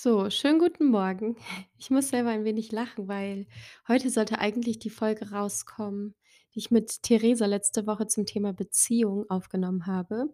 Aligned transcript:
So, 0.00 0.30
schönen 0.30 0.60
guten 0.60 0.92
Morgen. 0.92 1.34
Ich 1.76 1.90
muss 1.90 2.10
selber 2.10 2.30
ein 2.30 2.44
wenig 2.44 2.70
lachen, 2.70 3.08
weil 3.08 3.48
heute 3.88 4.10
sollte 4.10 4.38
eigentlich 4.38 4.78
die 4.78 4.90
Folge 4.90 5.32
rauskommen, 5.32 6.14
die 6.54 6.60
ich 6.60 6.70
mit 6.70 7.02
Theresa 7.02 7.46
letzte 7.46 7.84
Woche 7.88 8.06
zum 8.06 8.24
Thema 8.24 8.52
Beziehung 8.52 9.28
aufgenommen 9.28 9.86
habe. 9.86 10.32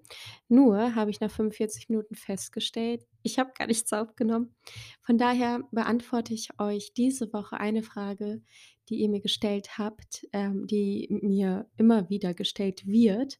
Nur 0.48 0.94
habe 0.94 1.10
ich 1.10 1.20
nach 1.20 1.30
45 1.30 1.88
Minuten 1.88 2.14
festgestellt, 2.14 3.06
ich 3.22 3.38
habe 3.38 3.52
gar 3.56 3.66
nichts 3.66 3.90
aufgenommen. 3.94 4.54
Von 5.00 5.16
daher 5.16 5.60
beantworte 5.70 6.34
ich 6.34 6.50
euch 6.58 6.92
diese 6.92 7.32
Woche 7.32 7.58
eine 7.58 7.82
Frage, 7.82 8.42
die 8.90 8.96
ihr 8.96 9.08
mir 9.08 9.22
gestellt 9.22 9.78
habt, 9.78 10.26
ähm, 10.34 10.66
die 10.66 11.08
mir 11.22 11.70
immer 11.78 12.10
wieder 12.10 12.34
gestellt 12.34 12.86
wird. 12.86 13.38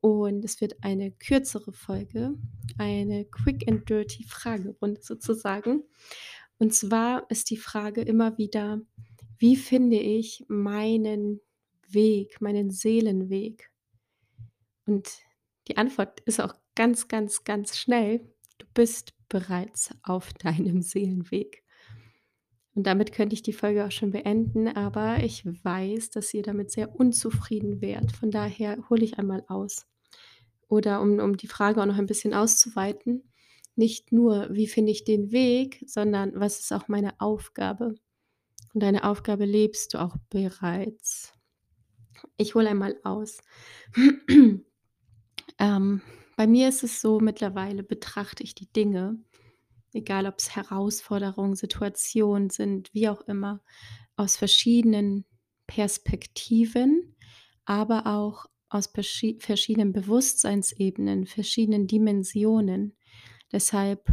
Und 0.00 0.44
es 0.44 0.60
wird 0.60 0.82
eine 0.82 1.12
kürzere 1.12 1.72
Folge, 1.72 2.34
eine 2.78 3.26
Quick 3.26 3.68
and 3.68 3.88
Dirty 3.88 4.24
Fragerunde 4.24 5.02
sozusagen. 5.02 5.84
Und 6.58 6.74
zwar 6.74 7.30
ist 7.30 7.50
die 7.50 7.58
Frage 7.58 8.00
immer 8.02 8.38
wieder: 8.38 8.80
Wie 9.38 9.56
finde 9.56 9.98
ich 9.98 10.44
meinen 10.48 11.40
Weg, 11.88 12.40
meinen 12.40 12.70
Seelenweg? 12.70 13.70
Und 14.86 15.10
die 15.68 15.76
Antwort 15.76 16.20
ist 16.20 16.40
auch 16.40 16.54
ganz, 16.74 17.08
ganz, 17.08 17.44
ganz 17.44 17.76
schnell: 17.76 18.32
Du 18.58 18.66
bist 18.72 19.14
bereits 19.28 19.90
auf 20.02 20.32
deinem 20.32 20.82
Seelenweg. 20.82 21.62
Und 22.74 22.86
damit 22.86 23.12
könnte 23.12 23.34
ich 23.34 23.42
die 23.42 23.52
Folge 23.52 23.84
auch 23.84 23.90
schon 23.90 24.12
beenden, 24.12 24.68
aber 24.68 25.18
ich 25.24 25.44
weiß, 25.44 26.10
dass 26.10 26.32
ihr 26.32 26.42
damit 26.42 26.70
sehr 26.70 26.94
unzufrieden 26.94 27.80
wärt. 27.80 28.12
Von 28.12 28.30
daher 28.30 28.78
hole 28.88 29.04
ich 29.04 29.18
einmal 29.18 29.44
aus. 29.48 29.86
Oder 30.68 31.00
um 31.00 31.18
um 31.18 31.36
die 31.36 31.48
Frage 31.48 31.82
auch 31.82 31.86
noch 31.86 31.98
ein 31.98 32.06
bisschen 32.06 32.32
auszuweiten, 32.32 33.24
nicht 33.74 34.12
nur: 34.12 34.48
Wie 34.52 34.68
finde 34.68 34.92
ich 34.92 35.04
den 35.04 35.32
Weg, 35.32 35.82
sondern 35.86 36.32
was 36.38 36.60
ist 36.60 36.72
auch 36.72 36.86
meine 36.88 37.20
Aufgabe? 37.20 37.96
Und 38.72 38.82
deine 38.82 39.04
Aufgabe 39.04 39.46
lebst 39.46 39.94
du 39.94 40.00
auch 40.00 40.16
bereits. 40.30 41.32
Ich 42.36 42.54
hole 42.54 42.68
einmal 42.68 42.96
aus. 43.04 43.38
Ähm, 45.58 46.00
bei 46.36 46.46
mir 46.46 46.70
ist 46.70 46.82
es 46.82 47.02
so, 47.02 47.20
mittlerweile 47.20 47.82
betrachte 47.82 48.42
ich 48.42 48.54
die 48.54 48.72
Dinge, 48.72 49.18
egal 49.92 50.26
ob's 50.26 50.54
Herausforderungen, 50.56 51.56
Situationen 51.56 52.50
sind, 52.50 52.92
wie 52.92 53.08
auch 53.08 53.22
immer, 53.22 53.62
aus 54.16 54.36
verschiedenen 54.36 55.24
Perspektiven, 55.66 57.16
aber 57.64 58.06
auch 58.06 58.46
aus 58.68 58.90
verschiedenen 59.38 59.92
Bewusstseinsebenen, 59.92 61.26
verschiedenen 61.26 61.86
Dimensionen. 61.86 62.96
Deshalb 63.52 64.08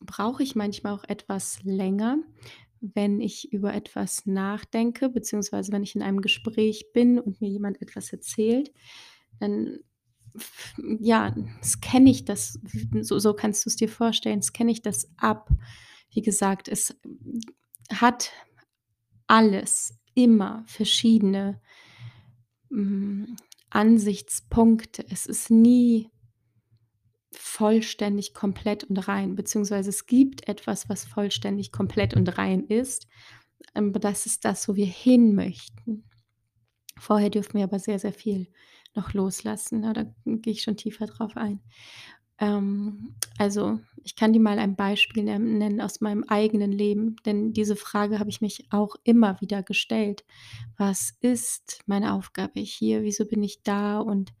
brauche 0.00 0.42
ich 0.42 0.54
manchmal 0.54 0.94
auch 0.94 1.04
etwas 1.04 1.62
länger, 1.62 2.18
wenn 2.80 3.20
ich 3.20 3.52
über 3.52 3.72
etwas 3.72 4.26
nachdenke, 4.26 5.08
beziehungsweise 5.08 5.72
wenn 5.72 5.84
ich 5.84 5.94
in 5.94 6.02
einem 6.02 6.20
Gespräch 6.20 6.92
bin 6.92 7.18
und 7.18 7.40
mir 7.40 7.48
jemand 7.48 7.80
etwas 7.80 8.12
erzählt, 8.12 8.72
dann 9.38 9.78
ja, 11.00 11.34
scanne 11.62 12.10
ich 12.10 12.24
das, 12.24 12.58
so 13.00 13.18
so 13.18 13.34
kannst 13.34 13.66
du's 13.66 13.76
dir 13.76 13.88
vorstellen, 13.88 14.42
scanne 14.42 14.72
ich 14.72 14.82
das 14.82 15.10
ab. 15.16 15.50
Wie 16.10 16.22
gesagt, 16.22 16.68
es 16.68 16.96
hat 17.90 18.32
alles 19.26 19.98
immer 20.14 20.64
verschiedene 20.66 21.60
hm, 22.70 23.36
Ansichtspunkte. 23.70 25.04
Es 25.08 25.26
ist 25.26 25.50
nie 25.50 26.10
vollständig, 27.34 28.34
komplett 28.34 28.84
und 28.84 29.08
rein, 29.08 29.34
beziehungsweise 29.34 29.88
es 29.88 30.06
gibt 30.06 30.48
etwas, 30.48 30.88
was 30.88 31.04
vollständig, 31.04 31.72
komplett 31.72 32.14
und 32.14 32.36
rein 32.36 32.64
ist. 32.64 33.06
Ähm, 33.74 33.92
das 33.92 34.26
ist 34.26 34.44
das, 34.44 34.68
wo 34.68 34.76
wir 34.76 34.86
hin 34.86 35.34
möchten. 35.34 36.04
Vorher 36.98 37.30
dürfen 37.30 37.54
wir 37.54 37.64
aber 37.64 37.78
sehr, 37.78 37.98
sehr 37.98 38.12
viel 38.12 38.48
noch 38.94 39.12
loslassen, 39.14 39.80
ne? 39.80 39.92
Da 39.92 40.04
gehe 40.26 40.52
ich 40.52 40.62
schon 40.62 40.76
tiefer 40.76 41.06
drauf 41.06 41.36
ein. 41.36 41.60
Ähm, 42.38 43.14
also, 43.38 43.80
ich 44.04 44.16
kann 44.16 44.32
dir 44.32 44.40
mal 44.40 44.58
ein 44.58 44.76
Beispiel 44.76 45.22
nen 45.24 45.58
nennen 45.58 45.80
aus 45.80 46.00
meinem 46.00 46.24
eigenen 46.24 46.72
Leben, 46.72 47.16
denn 47.26 47.52
diese 47.52 47.76
Frage 47.76 48.18
habe 48.18 48.30
ich 48.30 48.40
mich 48.40 48.66
auch 48.70 48.96
immer 49.04 49.40
wieder 49.40 49.62
gestellt: 49.62 50.24
„Was 50.78 51.16
ist 51.20 51.80
meine 51.86 52.14
Aufgabe 52.14 52.60
hier? 52.60 53.02
Wieso 53.02 53.26
bin 53.26 53.42
ich 53.42 53.62
da 53.62 54.00
und 54.00 54.32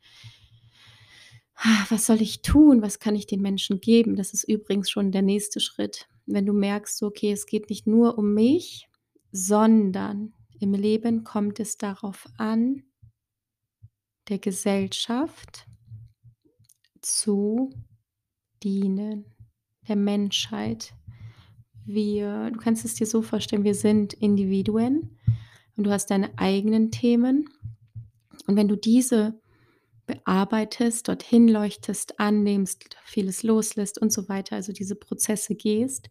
was 1.90 2.06
soll 2.06 2.20
ich 2.22 2.42
tun? 2.42 2.82
Was 2.82 2.98
kann 2.98 3.14
ich 3.14 3.26
den 3.26 3.40
Menschen 3.42 3.80
geben?“ 3.80 4.16
Das 4.16 4.32
ist 4.32 4.44
übrigens 4.44 4.90
schon 4.90 5.12
der 5.12 5.22
nächste 5.22 5.60
Schritt. 5.60 6.08
Wenn 6.26 6.46
du 6.46 6.52
merkst, 6.52 7.02
„Okay, 7.02 7.32
es 7.32 7.46
geht 7.46 7.68
nicht 7.70 7.86
nur 7.86 8.18
um 8.18 8.32
mich, 8.34 8.88
sondern 9.32 10.32
im 10.60 10.72
Leben 10.74 11.24
kommt 11.24 11.60
es 11.60 11.76
darauf 11.76 12.26
an“ 12.38 12.82
„der 14.28 14.38
Gesellschaft 14.38 15.66
zu 17.00 17.70
dienen, 18.62 19.26
der 19.88 19.96
Menschheit.“ 19.96 20.94
Wir 21.84 22.50
du 22.50 22.58
kannst 22.58 22.84
es 22.84 22.94
dir 22.94 23.06
so 23.06 23.22
vorstellen, 23.22 23.64
wir 23.64 23.74
sind 23.74 24.12
Individuen 24.12 25.18
und 25.76 25.84
du 25.84 25.90
hast 25.90 26.10
deine 26.10 26.38
eigenen 26.38 26.90
Themen. 26.90 27.48
Und 28.46 28.56
wenn 28.56 28.68
du 28.68 28.76
diese 28.76 29.40
bearbeitest, 30.06 31.08
dorthin 31.08 31.48
leuchtest, 31.48 32.18
annimmst, 32.20 32.96
vieles 33.04 33.42
loslässt 33.42 34.00
und 34.00 34.12
so 34.12 34.28
weiter, 34.28 34.56
also 34.56 34.72
diese 34.72 34.96
Prozesse 34.96 35.54
gehst, 35.54 36.10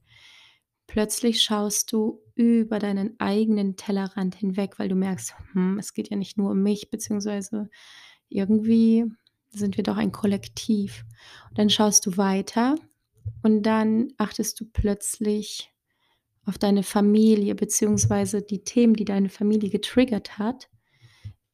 plötzlich 0.91 1.41
schaust 1.41 1.93
du 1.93 2.19
über 2.35 2.77
deinen 2.77 3.17
eigenen 3.17 3.77
Tellerrand 3.77 4.35
hinweg, 4.35 4.77
weil 4.77 4.89
du 4.89 4.95
merkst: 4.95 5.33
„Hm, 5.53 5.79
es 5.79 5.93
geht 5.93 6.09
ja 6.09 6.17
nicht 6.17 6.37
nur 6.37 6.51
um 6.51 6.61
mich, 6.61 6.89
beziehungsweise 6.89 7.69
irgendwie 8.27 9.05
sind 9.51 9.77
wir 9.77 9.85
doch 9.85 9.95
ein 9.95 10.11
Kollektiv.“ 10.11 11.05
Und 11.49 11.59
dann 11.59 11.69
schaust 11.69 12.05
du 12.05 12.17
weiter 12.17 12.75
und 13.41 13.63
dann 13.63 14.09
achtest 14.17 14.59
du 14.59 14.65
plötzlich 14.65 15.71
auf 16.45 16.57
deine 16.57 16.83
Familie, 16.83 17.55
beziehungsweise 17.55 18.41
die 18.41 18.65
Themen, 18.65 18.93
die 18.93 19.05
deine 19.05 19.29
Familie 19.29 19.69
getriggert 19.69 20.37
hat, 20.37 20.69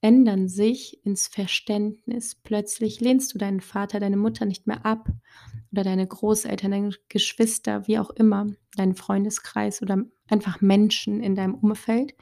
ändern 0.01 0.47
sich 0.47 1.05
ins 1.05 1.27
Verständnis. 1.27 2.33
Plötzlich 2.33 3.01
lehnst 3.01 3.35
du 3.35 3.37
deinen 3.37 3.61
Vater, 3.61 3.99
deine 3.99 4.17
Mutter 4.17 4.45
nicht 4.45 4.65
mehr 4.65 4.83
ab 4.83 5.09
oder 5.77 5.83
deine 5.83 6.07
Großeltern, 6.07 6.71
deine 6.71 6.89
Geschwister, 7.07 7.87
wie 7.87 7.99
auch 7.99 8.09
immer, 8.09 8.47
deinen 8.75 8.95
Freundeskreis 8.95 9.81
oder 9.83 10.03
einfach 10.27 10.59
Menschen 10.59 11.21
in 11.21 11.35
deinem 11.35 11.53
Umfeld, 11.53 12.15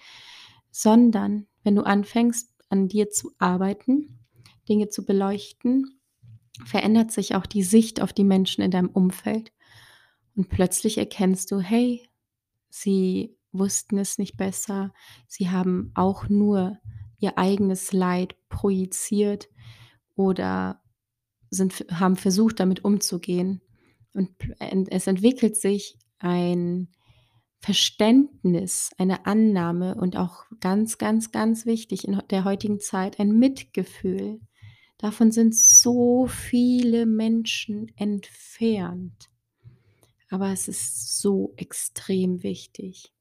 sondern 0.71 1.47
wenn 1.63 1.75
du 1.75 1.83
anfängst, 1.83 2.53
an 2.69 2.89
dir 2.89 3.09
zu 3.09 3.31
arbeiten, 3.39 4.19
Dinge 4.67 4.89
zu 4.89 5.05
beleuchten, 5.05 6.01
verändert 6.65 7.11
sich 7.11 7.35
auch 7.35 7.45
die 7.45 7.63
Sicht 7.63 8.01
auf 8.01 8.11
die 8.11 8.23
Menschen 8.25 8.61
in 8.61 8.71
deinem 8.71 8.89
Umfeld. 8.89 9.53
Und 10.35 10.49
plötzlich 10.49 10.97
erkennst 10.97 11.51
du: 11.51 11.59
„Hey, 11.59 12.09
sie 12.69 13.37
wussten 13.53 13.97
es 13.97 14.17
nicht 14.17 14.35
besser. 14.35 14.93
Sie 15.27 15.49
haben 15.49 15.91
auch 15.95 16.27
nur 16.27 16.77
ihr 17.19 17.37
eigenes 17.37 17.93
Leid 17.93 18.35
projiziert 18.49 19.47
oder 20.15 20.81
sind 21.55 21.85
haben 21.91 22.15
versucht, 22.15 22.59
damit 22.59 22.83
umzugehen.“ 22.85 23.61
Und 24.13 24.29
es 24.59 25.07
entwickelt 25.07 25.57
sich 25.57 25.97
ein 26.19 26.89
Verständnis, 27.59 28.91
eine 28.97 29.25
Annahme 29.25 29.95
und 29.95 30.17
auch 30.17 30.45
ganz, 30.59 30.99
ganz, 30.99 31.31
ganz 31.31 31.65
wichtig 31.65 32.07
in 32.07 32.21
der 32.29 32.43
heutigen 32.43 32.79
Zeit 32.79 33.19
ein 33.19 33.31
Mitgefühl. 33.31 34.39
Davon 34.99 35.31
sind 35.31 35.55
so 35.55 36.27
viele 36.27 37.05
Menschen 37.05 37.91
entfernt. 37.97 39.29
Aber 40.29 40.51
es 40.51 40.67
ist 40.67 41.19
so 41.19 41.53
extrem 41.57 42.43
wichtig. 42.43 43.11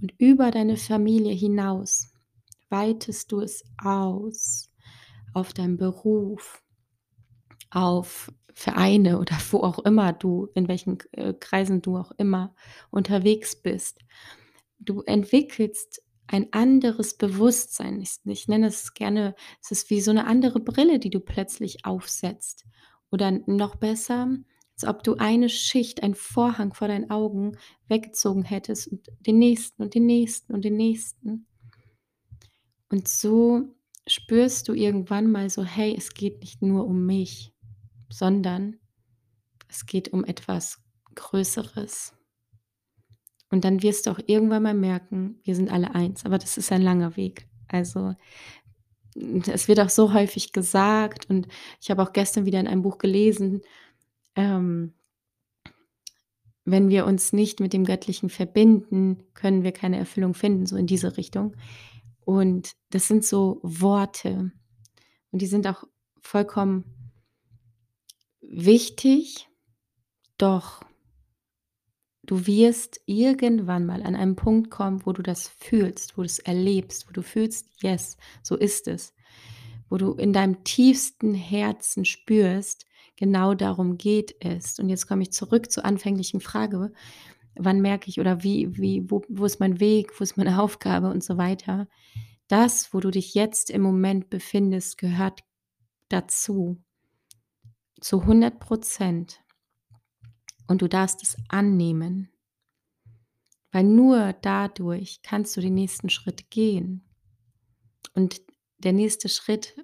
Und 0.00 0.14
über 0.18 0.50
deine 0.50 0.76
Familie 0.76 1.32
hinaus 1.32 2.12
weitest 2.68 3.30
du 3.32 3.40
es 3.40 3.64
aus 3.78 4.70
auf 5.32 5.52
deinen 5.52 5.76
Beruf, 5.76 6.62
auf 7.70 8.32
Vereine 8.54 9.18
oder 9.20 9.36
wo 9.50 9.58
auch 9.60 9.78
immer 9.80 10.12
du 10.12 10.48
in 10.54 10.68
welchen 10.68 10.98
äh, 11.12 11.34
Kreisen 11.34 11.82
du 11.82 11.96
auch 11.96 12.12
immer 12.18 12.54
unterwegs 12.90 13.56
bist. 13.56 13.98
Du 14.78 15.02
entwickelst 15.02 16.02
ein 16.26 16.52
anderes 16.52 17.14
Bewusstsein. 17.16 18.00
Ich 18.02 18.16
ich 18.24 18.48
nenne 18.48 18.68
es 18.68 18.94
gerne 18.94 19.34
es 19.62 19.70
ist 19.72 19.90
wie 19.90 20.00
so 20.00 20.12
'ne 20.12 20.26
andere 20.26 20.60
Brille, 20.60 20.98
die 20.98 21.10
du 21.10 21.20
plötzlich 21.20 21.84
aufsetzt. 21.86 22.64
Oder 23.12 23.32
noch 23.46 23.76
besser, 23.76 24.28
als 24.74 24.84
ob 24.88 25.02
du 25.04 25.16
eine 25.16 25.48
Schicht, 25.48 26.02
einen 26.02 26.14
Vorhang 26.14 26.74
vor 26.74 26.88
deinen 26.88 27.10
Augen 27.10 27.56
weggezogen 27.88 28.44
hättest 28.44 28.88
und 28.88 29.08
den 29.26 29.38
nächsten 29.38 29.82
und 29.82 29.94
den 29.94 30.06
nächsten 30.06 30.54
und 30.54 30.64
den 30.64 30.76
nächsten. 30.76 31.46
Und 32.90 33.06
so 33.08 33.62
spürst 34.06 34.68
du 34.68 34.74
irgendwann 34.74 35.30
mal 35.30 35.48
so: 35.48 35.62
„Hey, 35.64 35.94
es 35.96 36.12
geht 36.14 36.40
nicht 36.40 36.60
nur 36.62 36.86
um 36.86 37.06
mich, 37.06 37.52
sondern 38.10 38.76
es 39.68 39.86
geht 39.86 40.12
um 40.12 40.24
etwas 40.24 40.82
Größeres.“ 41.14 42.14
Und 43.50 43.64
dann 43.64 43.82
wirst 43.82 44.06
du 44.06 44.10
auch 44.10 44.20
irgendwann 44.26 44.62
mal 44.62 44.74
merken, 44.74 45.40
wir 45.42 45.56
sind 45.56 45.72
alle 45.72 45.94
eins, 45.94 46.24
aber 46.24 46.38
das 46.38 46.56
ist 46.56 46.70
ein 46.70 46.82
langer 46.82 47.16
Weg. 47.16 47.48
Also, 47.68 48.14
es 49.14 49.68
wird 49.68 49.80
auch 49.80 49.88
so 49.90 50.12
häufig 50.12 50.52
gesagt 50.52 51.28
und 51.28 51.48
ich 51.80 51.90
habe 51.90 52.02
auch 52.02 52.12
gestern 52.12 52.46
wieder 52.46 52.60
in 52.60 52.68
einem 52.68 52.82
Buch 52.82 52.98
gelesen, 52.98 53.62
ähm 54.36 54.94
wenn 56.64 56.88
wir 56.88 57.06
uns 57.06 57.32
nicht 57.32 57.60
mit 57.60 57.72
dem 57.72 57.84
Göttlichen 57.84 58.28
verbinden, 58.28 59.24
können 59.34 59.62
wir 59.62 59.72
keine 59.72 59.98
Erfüllung 59.98 60.34
finden, 60.34 60.66
so 60.66 60.76
in 60.76 60.86
diese 60.86 61.16
Richtung. 61.16 61.56
Und 62.20 62.72
das 62.90 63.08
sind 63.08 63.24
so 63.24 63.60
Worte 63.62 64.52
und 65.30 65.42
die 65.42 65.46
sind 65.46 65.66
auch 65.66 65.84
vollkommen 66.20 66.84
wichtig, 68.50 69.48
doch 70.38 70.82
du 72.24 72.46
wirst 72.46 73.00
irgendwann 73.06 73.86
mal 73.86 74.02
an 74.02 74.14
einen 74.14 74.36
Punkt 74.36 74.70
kommen, 74.70 75.04
wo 75.04 75.12
du 75.12 75.22
das 75.22 75.48
fühlst, 75.48 76.16
wo 76.16 76.22
du's 76.22 76.38
erlebst, 76.38 77.08
wo 77.08 77.12
du 77.12 77.22
fühlst: 77.22 77.68
„Yes, 77.82 78.16
so 78.42 78.56
ist 78.56 78.88
es.“ 78.88 79.14
Wo 79.88 79.96
du 79.98 80.12
in 80.14 80.32
deinem 80.32 80.64
tiefsten 80.64 81.34
Herzen 81.34 82.04
spürst, 82.04 82.86
genau 83.16 83.54
darum 83.54 83.98
geht 83.98 84.36
es. 84.40 84.78
Und 84.78 84.88
jetzt 84.88 85.06
komme 85.08 85.22
ich 85.22 85.32
zurück 85.32 85.70
zur 85.70 85.84
anfänglichen 85.84 86.40
Frage: 86.40 86.92
„Wann 87.56 87.80
merke 87.82 88.08
ich 88.10 88.20
oder 88.20 88.42
wie 88.44 88.76
wie 88.78 89.10
wo 89.10 89.22
wo 89.28 89.44
ist 89.46 89.60
mein 89.60 89.80
Weg, 89.80 90.18
wo 90.20 90.24
ist 90.24 90.36
meine 90.36 90.62
Aufgabe“ 90.62 91.10
und 91.10 91.24
so 91.24 91.38
weiter. 91.38 91.88
Das, 92.48 92.94
wo 92.94 93.00
du 93.00 93.10
dich 93.10 93.34
jetzt 93.34 93.70
im 93.70 93.82
Moment 93.82 94.30
befindest, 94.30 94.98
gehört 94.98 95.42
dazu. 96.10 96.78
Zu 98.00 98.22
100 98.22 98.58
% 98.58 99.40
und 100.66 100.82
du 100.82 100.88
darfst 100.88 101.22
es 101.22 101.36
annehmen. 101.48 102.30
Weil 103.72 103.84
nur 103.84 104.32
dadurch 104.32 105.20
kannst 105.22 105.56
du 105.56 105.60
den 105.60 105.74
nächsten 105.74 106.10
Schritt 106.10 106.50
gehen. 106.50 107.04
Und 108.14 108.40
der 108.78 108.92
nächste 108.92 109.28
Schritt 109.28 109.76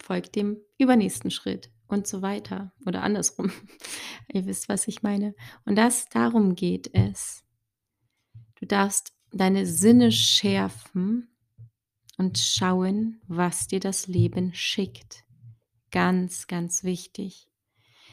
folgt 0.00 0.36
dem 0.36 0.58
übernächsten 0.78 1.30
Schritt 1.30 1.70
und 1.88 2.06
so 2.06 2.22
weiter 2.22 2.72
oder 2.86 3.02
andersrum. 3.02 3.50
Ihr 4.32 4.46
wisst, 4.46 4.68
was 4.68 4.88
ich 4.88 5.02
meine. 5.02 5.34
Und 5.64 5.76
das 5.76 6.08
darum 6.08 6.54
geht 6.54 6.94
es. 6.94 7.44
Du 8.56 8.66
darfst 8.66 9.12
deine 9.32 9.66
Sinne 9.66 10.12
schärfen 10.12 11.28
und 12.16 12.38
schauen, 12.38 13.20
was 13.26 13.66
dir 13.66 13.80
das 13.80 14.06
Leben 14.06 14.54
schickt. 14.54 15.24
Ganz, 15.90 16.46
ganz 16.46 16.84
wichtig. 16.84 17.48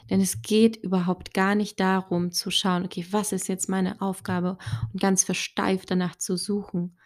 Denn 0.10 0.22
es 0.22 0.42
geht 0.44 0.78
überhaupt 0.78 1.34
gar 1.34 1.56
nicht 1.56 1.80
darum 1.80 2.32
zu 2.32 2.52
schauen: 2.52 2.86
„Okay, 2.86 3.06
was 3.12 3.32
ist 3.34 3.48
jetzt 3.50 3.70
meine 3.70 4.02
Aufgabe?“ 4.02 4.58
und 4.94 5.02
ganz 5.02 5.24
versteift 5.24 5.92
danach 5.92 6.18
zu 6.18 6.38
suchen. 6.38 6.98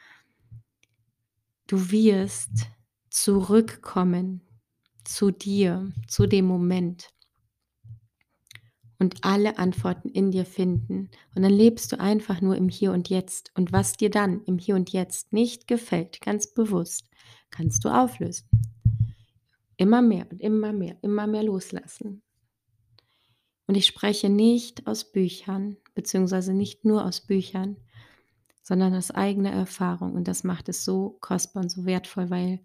Du 1.68 1.92
wirst 1.92 2.68
zurückkommen 3.10 4.42
zu 5.06 5.31
dir, 5.31 5.92
zu 6.07 6.25
dem 6.27 6.45
Moment 6.45 7.12
und 9.00 9.24
alle 9.24 9.57
Antworten 9.57 10.10
in 10.10 10.30
dir 10.31 10.45
finden. 10.45 11.10
Und 11.33 11.42
dann 11.44 11.54
lebst 11.54 11.92
du 11.92 12.00
einfach 12.00 12.42
nur 12.42 12.56
im 12.57 12.68
Hier 12.69 12.92
und 12.92 13.10
Jetzt. 13.10 13.51
Und 13.56 13.72
was 13.72 13.94
dir 13.94 14.10
dann 14.10 14.44
im 14.45 14.57
Hier 14.57 14.75
und 14.75 14.92
Jetzt 14.92 15.31
nicht 15.33 15.68
gefällt, 15.68 16.22
ganz 16.22 16.54
bewusst, 16.54 17.10
kannst 17.50 17.86
du 17.86 17.89
auflösen. 17.89 18.48
Immer 19.80 20.02
mehr 20.02 20.28
und 20.30 20.42
immer 20.42 20.74
mehr, 20.74 20.98
immer 21.02 21.26
mehr 21.26 21.44
loslassen. 21.44 22.22
Und 23.66 23.76
ich 23.76 23.86
spreche 23.86 24.28
nicht 24.28 24.88
aus 24.88 25.10
Büchern, 25.10 25.78
beziehungsweise 25.96 26.54
nicht 26.54 26.84
nur 26.84 27.06
aus 27.06 27.22
Büchern, 27.22 27.78
sondern 28.62 28.94
aus 28.94 29.10
eigener 29.10 29.52
Erfahrung. 29.52 30.16
Und 30.16 30.28
das 30.28 30.44
macht 30.44 30.68
es 30.68 30.84
so 30.84 31.18
kostbar 31.22 31.64
und 31.64 31.70
so 31.70 31.86
wertvoll, 31.86 32.30
weil 32.30 32.60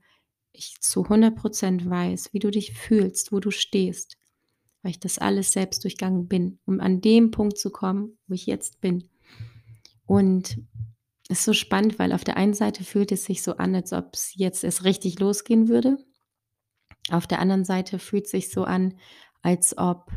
ich 0.50 0.80
zu 0.80 1.04
100 1.04 1.36
% 1.36 1.88
weiß, 1.88 2.32
wie 2.32 2.40
du 2.40 2.50
dich 2.50 2.72
fühlst, 2.72 3.30
wo 3.30 3.38
du 3.38 3.52
stehst, 3.52 4.16
weil 4.82 4.90
ich 4.90 4.98
das 4.98 5.18
alles 5.18 5.52
selbst 5.52 5.84
durchgangen 5.84 6.26
bin, 6.26 6.58
um 6.66 6.80
an 6.80 7.00
dem 7.00 7.30
Punkt 7.30 7.58
zu 7.58 7.70
kommen, 7.70 8.18
wo 8.26 8.34
ich 8.34 8.46
jetzt 8.46 8.80
bin. 8.80 9.08
Und 10.04 10.58
es 11.28 11.38
ist 11.38 11.44
so 11.44 11.52
spannend, 11.52 12.00
weil 12.00 12.12
auf 12.12 12.24
der 12.24 12.36
einen 12.36 12.54
Seite 12.54 12.82
fühlt 12.82 13.12
es 13.12 13.24
sich 13.24 13.44
so 13.44 13.52
an, 13.52 13.72
als 13.76 13.92
ob's 13.92 14.32
jetzt 14.34 14.64
erst 14.64 14.82
richtig 14.82 15.20
losgehen 15.20 15.68
würde. 15.68 15.96
Auf 17.10 17.26
der 17.26 17.38
anderen 17.40 17.64
Seite 17.64 17.98
fühlt's 17.98 18.30
sich 18.30 18.50
so 18.50 18.64
an, 18.64 18.94
als 19.42 19.76
ob 19.76 20.10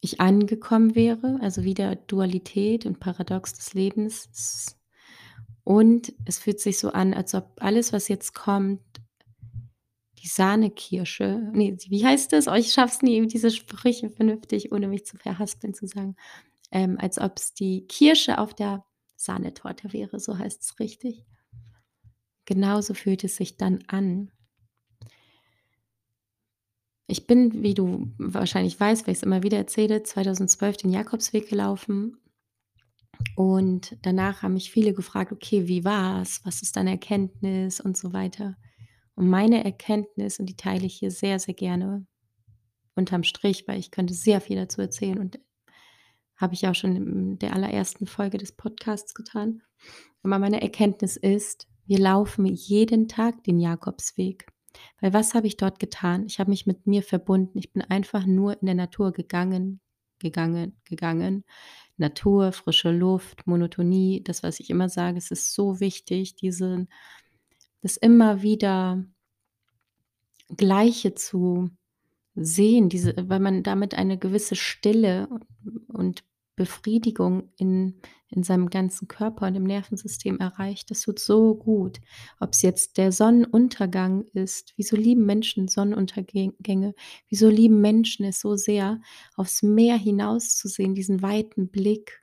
ich 0.00 0.20
angekommen 0.20 0.94
wäre, 0.94 1.38
also 1.40 1.64
wieder 1.64 1.96
Dualität 1.96 2.86
und 2.86 3.00
Paradox 3.00 3.54
des 3.54 3.74
Lebens. 3.74 4.78
Und 5.64 6.12
es 6.26 6.38
fühlt 6.38 6.60
sich 6.60 6.78
so 6.78 6.90
an, 6.90 7.14
als 7.14 7.34
ob 7.34 7.52
alles, 7.60 7.92
was 7.92 8.08
jetzt 8.08 8.34
kommt 8.34 8.82
die 10.24 10.28
Sahnekirsche 10.28 11.50
ne, 11.52 11.76
wie 11.88 12.04
heißt 12.04 12.32
das? 12.32 12.48
Oh, 12.48 12.54
ich 12.54 12.72
schaffe 12.72 12.94
es 12.94 13.02
nie, 13.02 13.26
diese 13.26 13.50
Sprüche 13.50 14.08
vernünftig, 14.08 14.72
ohne 14.72 14.88
mich 14.88 15.04
zu 15.04 15.18
verhaspeln, 15.18 15.74
zu 15.74 15.86
sagen. 15.86 16.16
Ähm, 16.70 16.96
als 16.98 17.18
ob's 17.18 17.52
die 17.52 17.86
Kirsche 17.86 18.38
auf 18.38 18.54
der 18.54 18.86
Sahnetorte 19.16 19.92
wäre, 19.92 20.18
so 20.18 20.38
heißt's 20.38 20.80
richtig. 20.80 21.26
Genauso 22.46 22.94
fühlt 22.94 23.22
es 23.22 23.36
sich 23.36 23.58
dann 23.58 23.84
an. 23.86 24.30
Ich 27.14 27.28
bin, 27.28 27.62
wie 27.62 27.74
du 27.74 28.10
wahrscheinlich 28.18 28.80
weißt, 28.80 29.06
weil 29.06 29.12
ich's 29.12 29.22
immer 29.22 29.44
wieder 29.44 29.56
erzähle, 29.56 30.02
2012 30.02 30.78
den 30.78 30.90
Jakobsweg 30.90 31.48
gelaufen. 31.48 32.18
Und 33.36 33.96
danach 34.02 34.42
haben 34.42 34.54
mich 34.54 34.72
viele 34.72 34.92
gefragt: 34.92 35.30
„Okay, 35.30 35.68
wie 35.68 35.84
war's? 35.84 36.40
Was 36.42 36.60
ist 36.60 36.74
deine 36.74 36.90
Erkenntnis?“ 36.90 37.78
und 37.78 37.96
so 37.96 38.12
weiter. 38.12 38.56
Und 39.14 39.28
meine 39.28 39.64
Erkenntnis 39.64 40.40
und 40.40 40.46
die 40.46 40.56
teile 40.56 40.86
ich 40.86 40.96
hier 40.96 41.12
sehr, 41.12 41.38
sehr 41.38 41.54
gerne 41.54 42.04
unterm 42.96 43.22
Strich, 43.22 43.68
weil 43.68 43.78
ich 43.78 43.92
könnte 43.92 44.12
sehr 44.12 44.40
viel 44.40 44.56
dazu 44.56 44.80
erzählen 44.80 45.20
und 45.20 45.38
habe 46.34 46.54
ich 46.54 46.66
auch 46.66 46.74
schon 46.74 46.96
in 46.96 47.38
der 47.38 47.52
allerersten 47.52 48.06
Folge 48.08 48.38
des 48.38 48.50
Podcasts 48.50 49.14
getan. 49.14 49.62
Aber 50.24 50.40
meine 50.40 50.60
Erkenntnis 50.62 51.16
ist, 51.16 51.68
wir 51.86 52.00
laufen 52.00 52.44
jeden 52.44 53.06
Tag 53.06 53.44
den 53.44 53.60
Jakobsweg. 53.60 54.48
Weil 55.00 55.12
was 55.12 55.34
habe 55.34 55.46
ich 55.46 55.56
dort 55.56 55.78
getan? 55.78 56.26
Ich 56.26 56.38
habe 56.40 56.50
mich 56.50 56.66
mit 56.66 56.86
mir 56.86 57.02
verbunden. 57.02 57.58
Ich 57.58 57.72
bin 57.72 57.82
einfach 57.82 58.26
nur 58.26 58.60
in 58.60 58.66
der 58.66 58.74
Natur 58.74 59.12
gegangen, 59.12 59.80
gegangen, 60.18 60.76
gegangen. 60.84 61.44
Natur, 61.96 62.52
frische 62.52 62.90
Luft, 62.90 63.46
Monotonie, 63.46 64.22
das, 64.24 64.42
was 64.42 64.58
ich 64.60 64.70
immer 64.70 64.88
sage, 64.88 65.18
es 65.18 65.30
ist 65.30 65.54
so 65.54 65.80
wichtig, 65.80 66.34
diesen 66.34 66.88
das 67.82 67.98
immer 67.98 68.40
wieder 68.42 69.04
Gleiche 70.56 71.14
zu 71.14 71.70
sehen, 72.34 72.88
diese 72.88 73.14
weil 73.28 73.40
man 73.40 73.62
damit 73.62 73.94
eine 73.94 74.18
gewisse 74.18 74.56
Stille 74.56 75.28
und 75.88 76.24
Befriedigung 76.56 77.50
in 77.56 78.00
in 78.34 78.42
seinem 78.42 78.68
ganzen 78.68 79.06
Körper 79.06 79.46
und 79.46 79.54
im 79.54 79.62
Nervensystem 79.62 80.38
erreicht. 80.38 80.90
Das 80.90 81.02
tut 81.02 81.18
so 81.18 81.54
gut. 81.54 82.00
Ob's 82.40 82.62
jetzt 82.62 82.98
der 82.98 83.12
Sonnenuntergang 83.12 84.24
ist. 84.32 84.74
Wieso 84.76 84.96
lieben 84.96 85.24
Menschen 85.24 85.68
Sonnenuntergä 85.68 86.52
Gänge? 86.58 86.94
Wieso 87.28 87.48
lieben 87.48 87.80
Menschen 87.80 88.24
es 88.24 88.40
so 88.40 88.56
sehr, 88.56 89.00
aufs 89.36 89.62
Meer 89.62 89.96
hinauszusehen, 89.96 90.94
diesen 90.94 91.22
weiten 91.22 91.68
Blick? 91.70 92.22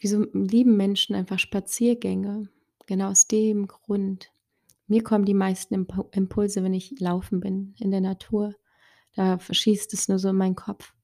Wieso 0.00 0.24
lieben 0.32 0.76
Menschen 0.76 1.14
einfach 1.14 1.38
Spaziergänge? 1.38 2.48
Genau 2.86 3.10
aus 3.10 3.28
dem 3.28 3.68
Grund. 3.68 4.32
Mir 4.86 5.02
kommen 5.02 5.24
die 5.24 5.34
meisten 5.34 5.74
Impu 5.74 6.04
Impulse, 6.12 6.64
wenn 6.64 6.74
ich 6.74 6.98
laufen 6.98 7.40
bin 7.40 7.74
in 7.78 7.90
der 7.90 8.00
Natur. 8.00 8.54
Da 9.14 9.38
schießt 9.38 9.92
es 9.92 10.08
nur 10.08 10.18
so 10.18 10.30
in 10.30 10.36
meinen 10.36 10.56
Kopf. 10.56 10.94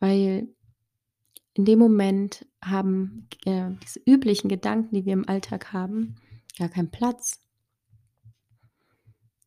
Weil 0.00 0.48
in 1.54 1.64
dem 1.64 1.78
Moment 1.80 2.46
haben, 2.62 3.28
äh, 3.44 3.70
diese 3.82 4.00
üblichen 4.06 4.48
Gedanken, 4.48 4.94
die 4.94 5.04
wir 5.04 5.12
im 5.12 5.28
Alltag 5.28 5.72
haben, 5.72 6.14
gar 6.56 6.68
keinen 6.68 6.90
Platz. 6.90 7.40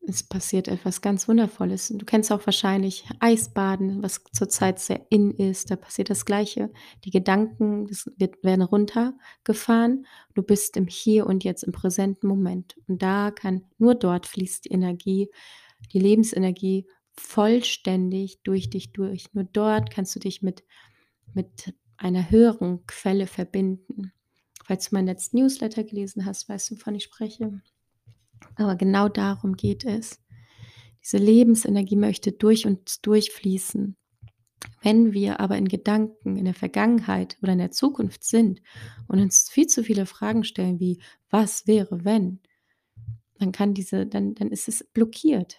Es 0.06 0.22
passiert 0.22 0.66
etwas 0.66 1.00
ganz 1.00 1.28
Wundervolles. 1.28 1.90
Und 1.90 2.02
du 2.02 2.04
kennst 2.04 2.32
auch 2.32 2.44
wahrscheinlich 2.44 3.04
Eisbaden, 3.20 4.02
was 4.02 4.22
zurzeit 4.32 4.80
sehr 4.80 5.06
in 5.10 5.30
ist. 5.30 5.70
Da 5.70 5.76
passiert 5.76 6.10
das 6.10 6.24
Gleiche. 6.24 6.70
Die 7.04 7.10
Gedanken, 7.10 7.88
wird 8.16 8.42
werden 8.42 8.62
runtergefahren. 8.62 10.06
Du 10.34 10.42
bist 10.42 10.76
im 10.76 10.88
Hier 10.88 11.26
und 11.26 11.44
Jetzt, 11.44 11.62
im 11.62 11.72
präsenten 11.72 12.26
Moment. 12.26 12.76
Und 12.88 13.00
da 13.00 13.30
kann 13.30 13.64
nur 13.78 13.94
dort 13.94 14.26
fließt 14.26 14.64
die 14.64 14.72
Energie, 14.72 15.30
die 15.92 16.00
Lebensenergie 16.00 16.86
vollständig 17.14 18.42
durch 18.42 18.70
dich 18.70 18.92
durch. 18.92 19.32
Nur 19.34 19.44
dort 19.44 19.90
kannst 19.90 20.14
du 20.16 20.20
dich 20.20 20.42
mit 20.42 20.64
mit 21.34 21.74
einer 21.96 22.30
höheren 22.30 22.84
Quelle 22.86 23.26
verbinden. 23.26 24.12
Falls 24.64 24.88
du 24.90 24.94
meinen 24.94 25.06
letzten 25.06 25.38
Newsletter 25.38 25.84
gelesen 25.84 26.24
hast, 26.26 26.48
weißt 26.48 26.70
du, 26.70 26.74
wovon 26.76 26.94
ich 26.94 27.04
spreche. 27.04 27.62
Aber 28.56 28.76
genau 28.76 29.08
darum 29.08 29.54
geht 29.56 29.84
es. 29.84 30.20
Diese 31.02 31.18
Lebensenergie 31.18 31.96
möchte 31.96 32.32
durch 32.32 32.66
uns 32.66 33.00
durchfließen. 33.00 33.96
Wenn 34.82 35.12
wir 35.12 35.40
aber 35.40 35.56
in 35.56 35.68
Gedanken 35.68 36.36
in 36.36 36.44
der 36.44 36.54
Vergangenheit 36.54 37.36
oder 37.42 37.52
in 37.52 37.58
der 37.58 37.70
Zukunft 37.72 38.24
sind 38.24 38.62
und 39.08 39.20
uns 39.20 39.48
viel 39.50 39.66
zu 39.66 39.82
viele 39.84 40.06
Fragen 40.06 40.44
stellen 40.44 40.80
wie: 40.80 41.00
„Was 41.30 41.66
wäre, 41.66 42.04
wenn?“, 42.04 42.40
dann 43.38 43.52
kann 43.52 43.74
diese 43.74 44.06
dann 44.06 44.34
dann 44.34 44.48
ist 44.50 44.68
es 44.68 44.84
blockiert. 44.84 45.58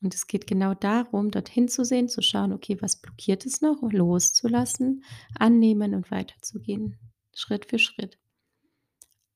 Und 0.00 0.14
es 0.14 0.26
geht 0.26 0.46
genau 0.46 0.74
darum, 0.74 1.30
dorthin 1.30 1.68
zu 1.68 1.84
sehen, 1.84 2.08
zu 2.08 2.22
schauen: 2.22 2.52
„Okay, 2.52 2.76
was 2.80 3.00
blockiert 3.00 3.46
es 3.46 3.60
noch?“ 3.60 3.82
Und 3.82 3.92
loszulassen, 3.92 5.04
annehmen 5.38 5.94
und 5.94 6.10
weiterzugehen, 6.10 6.96
Schritt 7.34 7.66
für 7.66 7.78
Schritt. 7.78 8.18